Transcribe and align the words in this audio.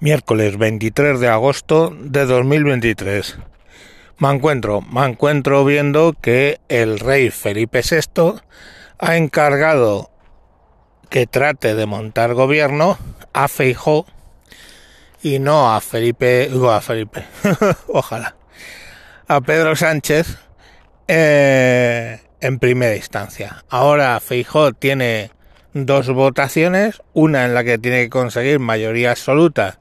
miércoles 0.00 0.58
23 0.58 1.20
de 1.20 1.28
agosto 1.28 1.94
de 1.98 2.26
2023. 2.26 3.38
Me 4.18 4.30
encuentro, 4.30 4.82
me 4.82 5.06
encuentro 5.06 5.64
viendo 5.64 6.14
que 6.20 6.60
el 6.68 6.98
rey 6.98 7.30
Felipe 7.30 7.80
VI 7.82 8.40
ha 8.98 9.16
encargado 9.16 10.10
que 11.08 11.26
trate 11.26 11.74
de 11.74 11.86
montar 11.86 12.34
gobierno 12.34 12.98
a 13.32 13.48
Feijó 13.48 14.06
y 15.22 15.38
no 15.38 15.74
a 15.74 15.80
Felipe, 15.80 16.48
digo 16.50 16.70
a 16.70 16.80
Felipe, 16.80 17.24
ojalá, 17.88 18.36
a 19.28 19.40
Pedro 19.40 19.76
Sánchez 19.76 20.38
eh, 21.08 22.20
en 22.40 22.58
primera 22.58 22.96
instancia. 22.96 23.64
Ahora 23.70 24.20
Feijó 24.20 24.72
tiene 24.72 25.30
dos 25.72 26.08
votaciones, 26.08 27.02
una 27.12 27.44
en 27.44 27.54
la 27.54 27.64
que 27.64 27.78
tiene 27.78 28.04
que 28.04 28.10
conseguir 28.10 28.58
mayoría 28.58 29.12
absoluta 29.12 29.78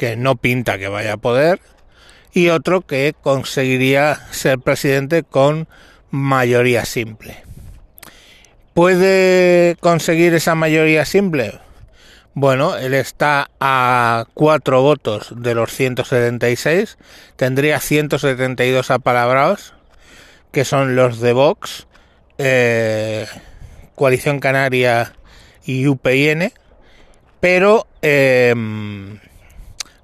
que 0.00 0.16
no 0.16 0.36
pinta 0.36 0.78
que 0.78 0.88
vaya 0.88 1.12
a 1.12 1.16
poder, 1.18 1.60
y 2.32 2.48
otro 2.48 2.80
que 2.80 3.14
conseguiría 3.20 4.18
ser 4.30 4.58
presidente 4.58 5.24
con 5.24 5.68
mayoría 6.10 6.86
simple. 6.86 7.36
¿Puede 8.72 9.76
conseguir 9.80 10.32
esa 10.32 10.54
mayoría 10.54 11.04
simple? 11.04 11.60
Bueno, 12.32 12.78
él 12.78 12.94
está 12.94 13.50
a 13.60 14.24
cuatro 14.32 14.80
votos 14.80 15.34
de 15.36 15.54
los 15.54 15.70
176, 15.70 16.96
tendría 17.36 17.78
172 17.78 18.90
apalabrados, 18.90 19.74
que 20.50 20.64
son 20.64 20.96
los 20.96 21.20
de 21.20 21.34
Vox, 21.34 21.88
eh, 22.38 23.26
Coalición 23.96 24.40
Canaria 24.40 25.12
y 25.62 25.86
UPN, 25.86 26.54
pero 27.40 27.86
eh, 28.00 28.54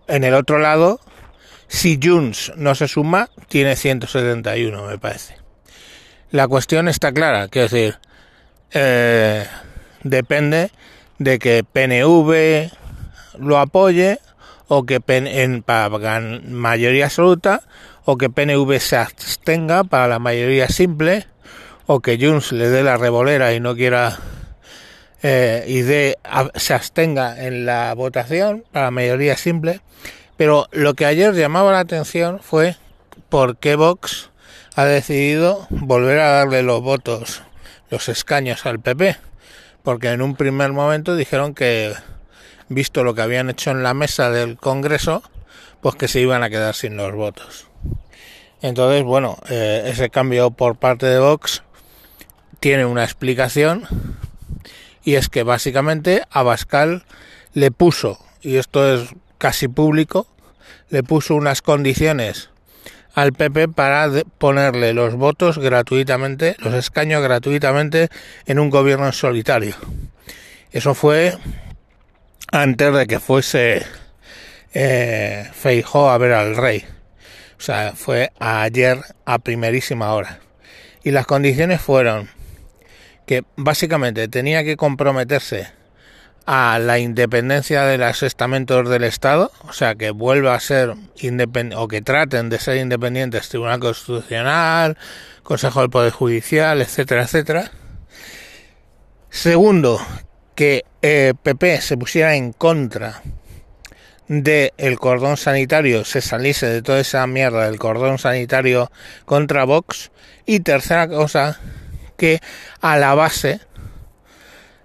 en 0.09 0.25
el 0.25 0.35
otro 0.35 0.59
lado, 0.59 1.01
si 1.69 1.99
Junts 2.03 2.53
no 2.57 2.75
se 2.75 2.89
suma, 2.89 3.31
tiene 3.49 3.77
171, 3.77 4.87
me 4.87 4.99
parece. 4.99 5.37
La 6.31 6.49
cuestión 6.49 6.89
está 6.89 7.13
clara, 7.13 7.49
quiero 7.49 7.69
decir, 7.69 7.99
eh, 8.73 9.47
depende 10.03 10.71
de 11.19 11.39
que 11.39 11.65
PNV 11.65 12.71
lo 13.39 13.59
apoye 13.59 14.19
o 14.69 14.85
que 14.85 15.01
en, 15.07 15.63
para 15.63 16.21
mayoría 16.49 17.07
absoluta 17.07 17.63
o 18.05 18.17
que 18.17 18.31
PNV 18.31 18.79
se 18.81 18.97
abstenga 18.97 19.85
para 19.85 20.09
la 20.09 20.19
mayoría 20.19 20.69
simple 20.69 21.27
o 21.87 22.01
que 22.01 22.19
Junts 22.19 22.53
le 22.53 22.69
dé 22.69 22.83
la 22.83 22.97
revolera 22.97 23.55
y 23.55 23.61
no 23.61 23.77
quiera 23.77 24.19
eh, 25.23 25.65
y 25.67 25.83
de, 25.83 26.19
se 26.55 26.75
abstenga 26.75 27.45
en 27.45 27.67
la 27.67 27.95
votación 27.95 28.65
para 28.73 28.87
la 28.87 28.91
mayoría 28.91 29.37
simple. 29.37 29.81
Pero 30.37 30.69
lo 30.73 30.95
que 30.95 31.07
ayer 31.07 31.35
llamaba 31.35 31.73
la 31.73 31.81
atención 31.81 32.41
fue 32.41 32.77
por 33.29 33.57
qué 33.57 33.77
Vox 33.77 34.31
ha 34.75 34.85
decidido 34.85 35.67
volver 35.71 36.21
a 36.21 36.31
darle 36.31 36.63
los 36.63 36.83
votos, 36.83 37.43
los 37.91 38.09
escaños 38.09 38.67
al 38.67 38.81
PP. 38.81 39.17
Porque 39.83 40.11
en 40.11 40.21
un 40.21 40.37
primer 40.37 40.73
momento 40.73 41.17
dijeron 41.17 41.55
que, 41.55 41.95
visto 42.69 43.05
lo 43.05 43.15
que 43.15 43.23
habían 43.23 43.49
hecho 43.49 43.71
en 43.71 43.83
la 43.83 43.95
mesa 43.95 44.31
del 44.31 44.57
Congreso, 44.57 45.23
pues 45.81 45.95
que 45.95 46.09
se 46.09 46.21
iban 46.21 46.43
a 46.43 46.51
quedar 46.51 46.75
sin 46.75 46.97
los 46.97 47.15
votos. 47.15 47.69
Entonces, 48.61 49.05
bueno, 49.05 49.39
eh, 49.49 49.85
ese 49.87 50.11
cambio 50.11 50.51
por 50.51 50.77
parte 50.77 51.07
de 51.07 51.19
Vox 51.19 51.63
tiene 52.61 52.85
una 52.85 53.05
explicación 53.05 53.87
y 55.07 55.15
es 55.15 55.29
que 55.29 55.45
básicamente 55.45 56.25
Abascal 56.31 57.05
le 57.55 57.71
puso, 57.71 58.19
y 58.43 58.57
esto 58.57 58.93
es 58.93 59.11
casi 59.39 59.69
público, 59.69 60.27
le 60.91 61.05
puso 61.05 61.37
unas 61.37 61.63
condiciones 61.63 62.51
al 63.15 63.33
PP 63.33 63.69
para 63.69 64.11
ponerle 64.39 64.93
los 64.95 65.15
votos 65.15 65.59
gratuitamente, 65.59 66.57
los 66.59 66.75
escaños 66.75 67.23
gratuitamente 67.23 68.09
en 68.47 68.59
un 68.59 68.69
gobierno 68.69 69.13
solitario. 69.13 69.77
Eso 70.73 70.93
fue 70.93 71.39
antes 72.51 72.93
de 72.93 73.07
que 73.07 73.21
fuese 73.21 73.87
eh, 74.75 75.49
Feijó 75.55 76.11
a 76.11 76.19
ver 76.19 76.33
al 76.33 76.57
rey. 76.57 76.85
O 77.57 77.63
sea, 77.63 77.93
fue 77.95 78.33
ayer 78.41 78.99
a 79.25 79.39
primerísima 79.39 80.13
hora. 80.13 80.41
Y 81.05 81.13
las 81.13 81.27
condiciones 81.27 81.81
fueron 81.81 82.29
que 83.27 83.45
básicamente 83.57 84.29
tenía 84.29 84.65
que 84.65 84.77
comprometerse 84.77 85.69
a 86.47 86.79
la 86.79 87.01
independencia 87.01 87.83
de 87.83 87.99
los 87.99 88.23
estamentos 88.23 88.89
del 88.89 89.03
Estado, 89.03 89.51
o 89.69 89.73
sea, 89.73 89.97
que 89.97 90.13
vuelva 90.13 90.55
a 90.55 90.61
ser 90.61 90.95
independiente 91.19 91.77
o 91.77 91.89
que 91.89 92.03
traten 92.03 92.49
de 92.49 92.61
ser 92.61 92.77
independientes 92.77 93.49
Tribunal 93.49 93.81
Constitucional, 93.81 94.97
Consejo 95.43 95.81
del 95.81 95.91
Poder 95.91 96.13
Judicial, 96.13 96.81
etcétera, 96.81 97.25
etcétera. 97.25 97.73
Segundo, 99.29 100.01
que 100.55 100.85
PP 101.01 101.75
eh, 101.75 101.81
se 101.81 101.97
pusiera 101.97 102.37
en 102.37 102.53
contra 102.53 103.23
del 104.29 104.73
el 104.77 104.99
cordón 104.99 105.37
sanitario, 105.37 106.05
se 106.05 106.21
saliese 106.21 106.67
de 106.67 106.83
toda 106.83 107.01
esa 107.01 107.27
mierda 107.27 107.67
del 107.67 107.79
cordón 107.79 108.19
sanitario 108.19 108.91
contra 109.25 109.65
Vox. 109.65 110.11
Y 110.47 110.61
tercera 110.61 111.09
cosa, 111.09 111.59
que 112.17 112.41
a 112.81 112.97
la 112.97 113.15
base 113.15 113.61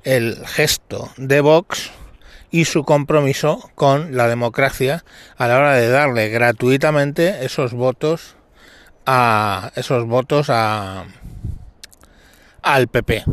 el 0.04 0.46
gesto 0.46 1.12
de 1.18 1.42
Vox 1.42 1.92
y 2.50 2.66
su 2.66 2.84
compromiso 2.84 3.72
con 3.76 4.18
la 4.18 4.28
democracia 4.28 5.04
a 5.38 5.48
la 5.48 5.58
hora 5.58 5.74
de 5.74 5.90
darle 5.90 6.30
gratuitamente 6.30 7.46
esos 7.46 7.74
votos 7.74 8.36
a 9.06 9.72
esos 9.76 10.06
votos 10.06 10.48
a 10.50 11.06
al 12.62 12.88
PP. 12.88 13.24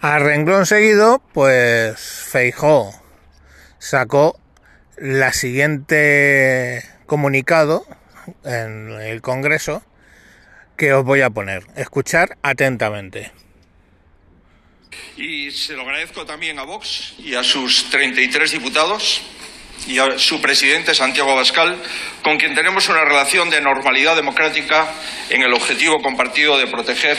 A 0.00 0.18
renglón 0.18 0.66
seguido, 0.66 1.22
pues 1.32 1.98
Feijó 1.98 2.90
sacó 3.78 4.38
la 4.96 5.32
siguiente 5.32 6.82
comunicado 7.06 7.84
en 8.44 8.90
el 9.00 9.22
Congreso 9.22 9.82
que 10.76 10.92
os 10.92 11.04
voy 11.04 11.22
a 11.22 11.30
poner. 11.30 11.64
Escuchar 11.76 12.36
atentamente. 12.42 13.32
Y 15.16 15.50
se 15.50 15.74
lo 15.74 15.82
agradezco 15.82 16.24
también 16.24 16.58
a 16.58 16.64
Vox 16.64 17.14
y 17.18 17.34
a 17.34 17.42
sus 17.44 17.88
33 17.90 18.50
diputados 18.52 19.22
y 19.86 19.98
a 19.98 20.18
su 20.18 20.40
presidente 20.40 20.94
Santiago 20.94 21.32
Abascal, 21.32 21.76
con 22.22 22.38
quien 22.38 22.54
tenemos 22.54 22.88
una 22.88 23.04
relación 23.04 23.50
de 23.50 23.60
normalidad 23.60 24.16
democrática 24.16 24.88
en 25.30 25.42
el 25.42 25.52
objetivo 25.52 26.00
compartido 26.00 26.56
de 26.58 26.66
proteger 26.66 27.18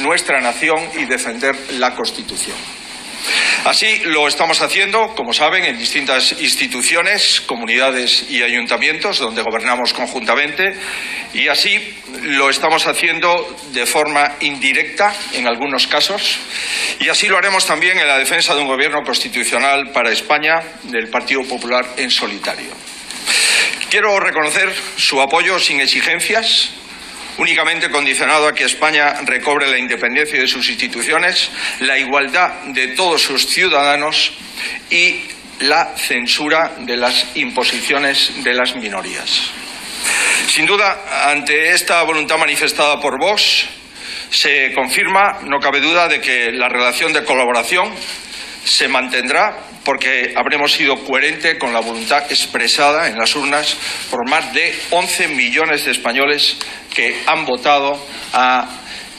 nuestra 0.00 0.40
nación 0.40 0.78
y 0.98 1.04
defender 1.04 1.54
la 1.72 1.94
Constitución. 1.94 2.56
Así 3.64 4.02
lo 4.04 4.28
estamos 4.28 4.62
haciendo, 4.62 5.14
como 5.16 5.32
saben, 5.32 5.64
en 5.64 5.78
distintas 5.78 6.40
instituciones, 6.40 7.40
comunidades 7.40 8.30
y 8.30 8.42
ayuntamientos 8.42 9.18
donde 9.18 9.42
gobernamos 9.42 9.92
conjuntamente 9.92 10.76
y 11.34 11.48
así 11.48 11.94
lo 12.22 12.50
estamos 12.50 12.86
haciendo 12.86 13.56
de 13.72 13.86
forma 13.86 14.36
indirecta 14.40 15.14
en 15.32 15.46
algunos 15.46 15.86
casos 15.86 16.38
y 17.00 17.08
así 17.08 17.28
lo 17.28 17.38
haremos 17.38 17.66
también 17.66 17.98
en 17.98 18.06
la 18.06 18.18
defensa 18.18 18.54
de 18.54 18.62
un 18.62 18.68
gobierno 18.68 19.02
constitucional 19.02 19.90
para 19.92 20.10
España 20.10 20.62
del 20.84 21.08
Partido 21.08 21.42
Popular 21.44 21.86
en 21.96 22.10
solitario. 22.10 22.70
Quiero 23.90 24.18
reconocer 24.18 24.72
su 24.96 25.20
apoyo 25.20 25.58
sin 25.58 25.80
exigencias 25.80 26.70
únicamente 27.38 27.90
condicionado 27.90 28.48
a 28.48 28.54
que 28.54 28.64
España 28.64 29.14
recobre 29.24 29.70
la 29.70 29.78
independencia 29.78 30.40
de 30.40 30.48
sus 30.48 30.68
instituciones, 30.70 31.50
la 31.80 31.98
igualdad 31.98 32.50
de 32.68 32.88
todos 32.88 33.22
sus 33.22 33.46
ciudadanos 33.46 34.32
y 34.90 35.20
la 35.60 35.94
censura 35.96 36.72
de 36.78 36.96
las 36.96 37.36
imposiciones 37.36 38.42
de 38.42 38.54
las 38.54 38.74
minorías. 38.76 39.50
Sin 40.48 40.64
duda, 40.64 41.30
ante 41.30 41.72
esta 41.72 42.02
voluntad 42.04 42.38
manifestada 42.38 43.00
por 43.00 43.18
Vox, 43.18 43.66
se 44.30 44.72
confirma, 44.74 45.40
no 45.44 45.58
cabe 45.60 45.80
duda, 45.80 46.08
de 46.08 46.20
que 46.20 46.50
la 46.52 46.68
relación 46.68 47.12
de 47.12 47.24
colaboración 47.24 47.92
se 48.64 48.88
mantendrá 48.88 49.56
porque 49.84 50.34
habremos 50.36 50.72
sido 50.72 51.04
coherentes 51.04 51.56
con 51.58 51.72
la 51.72 51.80
voluntad 51.80 52.24
expresada 52.30 53.08
en 53.08 53.18
las 53.18 53.36
urnas 53.36 53.76
por 54.10 54.28
más 54.28 54.52
de 54.52 54.74
11 54.90 55.28
millones 55.28 55.84
de 55.84 55.92
españoles 55.92 56.56
que 56.92 57.22
han 57.26 57.44
votado 57.44 58.04
a, 58.32 58.68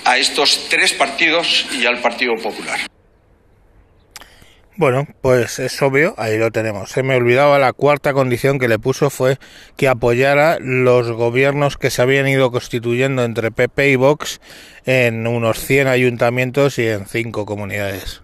a 0.04 0.18
estos 0.18 0.68
tres 0.70 0.94
partidos 0.94 1.66
y 1.72 1.86
al 1.86 2.00
Partido 2.00 2.34
Popular. 2.42 2.97
Bueno, 4.78 5.08
pues 5.22 5.58
es 5.58 5.82
obvio, 5.82 6.14
ahí 6.18 6.38
lo 6.38 6.52
tenemos. 6.52 6.92
Se 6.92 7.02
me 7.02 7.16
olvidaba 7.16 7.58
la 7.58 7.74
cuarta 7.74 8.14
condición 8.14 8.60
que 8.60 8.68
le 8.68 8.78
puso 8.78 9.10
fue 9.10 9.40
que 9.76 9.88
apoyara 9.88 10.60
los 10.62 11.12
gobiernos 11.14 11.78
que 11.78 11.90
se 11.90 12.04
habían 12.04 12.28
ido 12.28 12.52
constituyendo 12.52 13.24
entre 13.24 13.50
PP 13.50 13.90
y 13.90 13.96
Vox 13.96 14.40
en 14.86 15.26
unos 15.26 15.58
100 15.62 15.88
ayuntamientos 15.88 16.78
y 16.78 16.88
en 16.88 17.08
5 17.08 17.48
comunidades. 17.48 18.22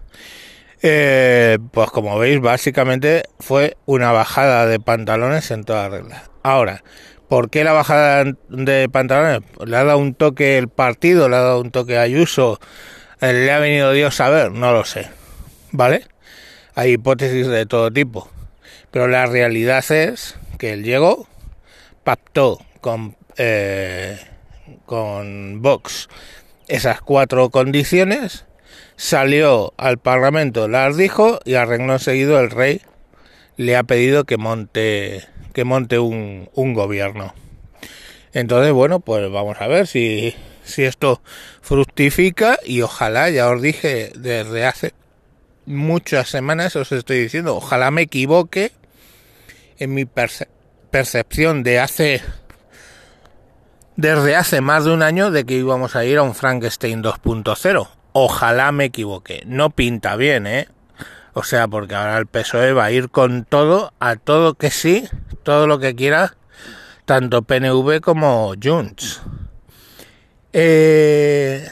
Eh, 0.80 1.58
pues 1.72 1.90
como 1.90 2.16
veis, 2.20 2.40
básicamente 2.40 3.24
fue 3.40 3.76
una 3.84 4.12
bajada 4.12 4.66
de 4.66 4.78
pantalones 4.78 5.50
en 5.50 5.64
toda 5.64 5.88
regla. 5.88 6.30
Ahora, 6.44 6.84
¿por 7.28 7.50
qué 7.50 7.64
la 7.64 7.72
bajada 7.72 8.22
de 8.48 8.88
pantalones? 8.88 9.40
¿Le 9.66 9.76
ha 9.76 9.82
dado 9.82 9.98
un 9.98 10.14
toque 10.14 10.56
el 10.56 10.68
partido? 10.68 11.28
¿Le 11.28 11.34
ha 11.34 11.40
dado 11.40 11.60
un 11.60 11.72
toque 11.72 11.98
a 11.98 12.02
Ayuso? 12.02 12.60
¿Le 13.20 13.50
ha 13.50 13.58
venido 13.58 13.90
Dios 13.90 14.20
a 14.20 14.28
ver? 14.28 14.52
No 14.52 14.72
lo 14.72 14.84
sé. 14.84 15.08
¿Vale? 15.72 16.13
Hay 16.74 16.92
hipótesis 16.92 17.46
de 17.46 17.66
todo 17.66 17.90
tipo. 17.90 18.28
Pero 18.90 19.08
la 19.08 19.26
realidad 19.26 19.84
es 19.90 20.36
que 20.58 20.72
él 20.72 20.84
llegó, 20.84 21.26
pactó 22.04 22.60
con, 22.80 23.16
eh, 23.36 24.18
con 24.86 25.62
Vox 25.62 26.08
esas 26.68 27.00
cuatro 27.00 27.50
condiciones, 27.50 28.46
salió 28.96 29.74
al 29.76 29.98
Parlamento, 29.98 30.68
las 30.68 30.96
dijo 30.96 31.40
y 31.44 31.54
arregló 31.54 31.98
seguido 31.98 32.40
el 32.40 32.50
rey 32.50 32.80
le 33.56 33.76
ha 33.76 33.84
pedido 33.84 34.24
que 34.24 34.36
monte 34.36 35.24
que 35.52 35.64
monte 35.64 35.98
un, 36.00 36.50
un 36.54 36.74
gobierno. 36.74 37.32
Entonces, 38.32 38.72
bueno, 38.72 38.98
pues 38.98 39.30
vamos 39.30 39.56
a 39.60 39.68
ver 39.68 39.86
si, 39.86 40.34
si 40.64 40.82
esto 40.82 41.22
fructifica 41.62 42.58
y 42.64 42.82
ojalá, 42.82 43.30
ya 43.30 43.48
os 43.48 43.62
dije 43.62 44.10
desde 44.16 44.66
hace 44.66 44.92
muchas 45.66 46.28
semanas, 46.28 46.76
os 46.76 46.92
estoy 46.92 47.18
diciendo, 47.18 47.56
ojalá 47.56 47.90
me 47.90 48.02
equivoque 48.02 48.72
en 49.78 49.94
mi 49.94 50.06
percepción 50.90 51.62
de 51.62 51.80
hace 51.80 52.22
desde 53.96 54.36
hace 54.36 54.60
más 54.60 54.84
de 54.84 54.92
un 54.92 55.02
año 55.02 55.30
de 55.30 55.44
que 55.44 55.54
íbamos 55.54 55.94
a 55.96 56.04
ir 56.04 56.18
a 56.18 56.22
un 56.22 56.34
Frankenstein 56.34 57.02
2.0. 57.02 57.88
Ojalá 58.12 58.72
me 58.72 58.86
equivoque. 58.86 59.42
No 59.46 59.70
pinta 59.70 60.16
bien, 60.16 60.46
¿eh? 60.46 60.68
O 61.32 61.42
sea, 61.42 61.66
porque 61.68 61.94
ahora 61.94 62.18
el 62.18 62.26
PSOE 62.26 62.72
va 62.72 62.84
a 62.86 62.92
ir 62.92 63.10
con 63.10 63.44
todo, 63.44 63.92
a 63.98 64.16
todo 64.16 64.54
que 64.54 64.70
sí, 64.70 65.08
todo 65.42 65.66
lo 65.66 65.78
que 65.78 65.94
quiera, 65.94 66.36
tanto 67.04 67.42
PNV 67.42 68.00
como 68.00 68.54
Junts. 68.60 69.20
Eh... 70.52 71.68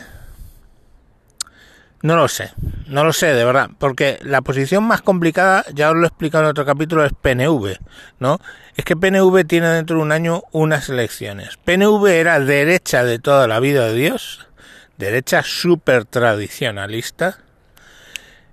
No 2.02 2.16
lo 2.16 2.26
sé, 2.26 2.50
no 2.88 3.04
lo 3.04 3.12
sé 3.12 3.26
de 3.32 3.44
verdad, 3.44 3.70
porque 3.78 4.18
la 4.22 4.42
posición 4.42 4.82
más 4.82 5.02
complicada, 5.02 5.64
ya 5.72 5.90
os 5.90 5.96
lo 5.96 6.02
he 6.02 6.08
explicado 6.08 6.42
en 6.42 6.50
otro 6.50 6.66
capítulo, 6.66 7.04
es 7.04 7.12
PNV, 7.12 7.78
¿no? 8.18 8.40
Es 8.76 8.84
que 8.84 8.96
PNV 8.96 9.44
tiene 9.46 9.68
dentro 9.68 9.96
de 9.96 10.02
un 10.02 10.10
año 10.10 10.42
unas 10.50 10.88
elecciones. 10.88 11.58
PNV 11.64 12.04
era 12.06 12.40
derecha 12.40 13.04
de 13.04 13.20
toda 13.20 13.46
la 13.46 13.60
vida 13.60 13.86
de 13.86 13.94
Dios, 13.94 14.48
derecha 14.98 15.44
súper 15.44 16.04
tradicionalista, 16.04 17.38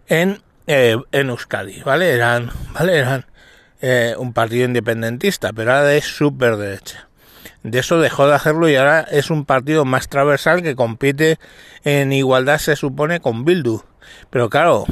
en, 0.07 0.44
eh, 0.68 0.98
en 1.12 1.30
Euskadi, 1.30 1.81
¿vale? 1.81 2.12
Eran, 2.12 2.51
¿vale? 2.74 3.00
Eran 3.00 3.25
eh, 3.81 4.13
un 4.16 4.31
partido 4.34 4.66
independentista, 4.66 5.54
pero 5.54 5.74
ahora 5.74 5.96
es 5.96 6.06
súper 6.06 6.56
derecha 6.57 7.08
de 7.63 7.79
eso 7.79 8.00
dejó 8.00 8.27
de 8.27 8.35
hacerlo 8.35 8.69
y 8.69 8.75
ahora 8.75 9.01
es 9.01 9.29
un 9.29 9.45
partido 9.45 9.85
más 9.85 10.07
transversal 10.07 10.61
que 10.61 10.75
compite 10.75 11.39
en 11.83 12.13
igualdad 12.13 12.57
se 12.57 12.75
supone 12.75 13.19
con 13.19 13.45
Bildu. 13.45 13.81
Pero 14.29 14.50
claro, 14.50 14.85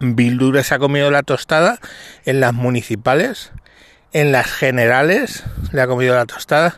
Bildu 0.00 0.52
les 0.52 0.72
ha 0.72 0.78
comido 0.78 1.10
la 1.10 1.22
tostada 1.22 1.78
en 2.24 2.40
las 2.40 2.52
municipales, 2.52 3.52
en 4.12 4.32
las 4.32 4.46
generales 4.50 5.44
le 5.72 5.80
ha 5.80 5.86
comido 5.86 6.14
la 6.14 6.26
tostada 6.26 6.76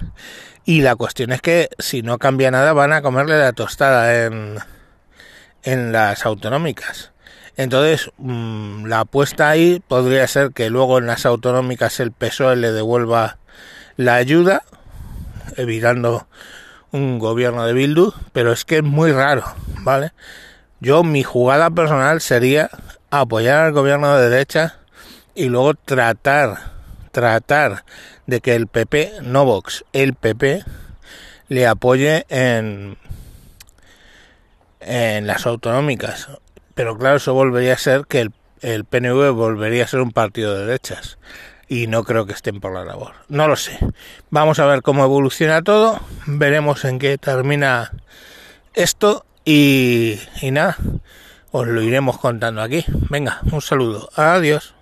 y 0.65 0.83
la 0.83 0.97
cuestión 0.97 1.33
es 1.33 1.41
que 1.41 1.71
si 1.79 2.03
no 2.03 2.19
cambia 2.19 2.51
nada 2.51 2.73
van 2.73 2.93
a 2.93 3.03
comerle 3.03 3.39
la 3.39 3.53
tostada 3.53 4.27
en, 4.27 4.59
en 5.63 5.93
las 5.93 6.27
autonómicas. 6.27 7.13
Entonces, 7.57 8.11
mm, 8.19 8.87
la 8.87 9.01
apuesta 9.01 9.51
ahí 9.51 9.83
podría 9.87 10.27
ser 10.27 10.53
que 10.53 10.71
luego 10.71 10.99
en 10.99 11.07
las 11.07 11.27
autonómicas 11.27 12.01
el 12.01 12.13
PSOE 12.13 12.57
le 12.57 12.73
devuelva 12.73 13.39
la 13.97 14.15
ayuda, 14.17 14.63
evitando 15.57 16.27
un 16.91 17.19
gobierno 17.19 17.67
de 17.67 17.73
Bildu, 17.73 18.13
pero 18.33 18.53
es 18.53 18.65
que 18.65 18.79
es 18.79 18.83
muy 18.83 19.13
raro, 19.13 19.45
¿vale? 19.81 20.13
Yo, 20.81 21.03
mi 21.05 21.23
jugada 21.23 21.71
personal 21.71 22.21
sería 22.21 22.71
apoyar 23.11 23.67
al 23.67 23.73
gobierno 23.73 24.17
de 24.17 24.29
derecha 24.29 24.79
y 25.35 25.49
luego 25.49 25.75
tratar, 25.75 26.59
tratar 27.13 27.85
de 28.27 28.41
que 28.41 28.55
el 28.55 28.67
PP, 28.67 29.21
no 29.23 29.45
Vox, 29.45 29.85
el 29.93 30.15
PP, 30.15 30.65
le 31.49 31.67
apoye 31.67 32.27
en, 32.29 32.97
en 34.81 35.27
las 35.27 35.47
autonómicas. 35.47 36.29
Pero 36.75 36.97
claro, 36.97 37.17
eso 37.17 37.35
volvería 37.35 37.75
a 37.75 37.79
ser 37.79 38.07
que 38.07 38.21
el, 38.21 38.33
el 38.61 38.85
PNV 38.85 39.33
volvería 39.33 39.85
a 39.85 39.89
ser 39.89 40.01
un 40.01 40.11
partido 40.13 40.55
de 40.55 40.67
derechas 40.67 41.19
y 41.73 41.87
no 41.87 42.05
creo 42.05 42.27
que 42.27 42.35
estén 42.35 42.61
por 42.61 42.75
la 42.75 42.85
labor. 42.85 43.15
No 43.29 43.49
lo 43.49 43.57
sé. 43.57 43.79
Vamos 44.29 44.59
a 44.59 44.67
ver 44.67 44.83
cómo 44.83 45.05
evoluciona 45.05 45.63
todo, 45.63 45.99
veremos 46.27 46.85
en 46.85 46.99
qué 46.99 47.17
termina 47.17 47.93
esto 48.75 49.25
y, 49.43 50.19
nada, 50.43 50.77
os 51.51 51.67
lo 51.67 51.81
iremos 51.81 52.19
contando 52.19 52.61
aquí. 52.61 52.85
Venga, 53.09 53.41
un 53.51 53.63
saludo. 53.63 54.11
Adiós. 54.17 54.75